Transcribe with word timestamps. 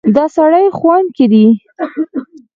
دا 0.15 0.25
سړی 0.35 0.65
ښوونکی 0.77 1.25
دی. 1.31 1.45